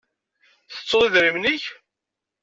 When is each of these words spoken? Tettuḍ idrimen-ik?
Tettuḍ 0.73 1.03
idrimen-ik? 1.07 1.65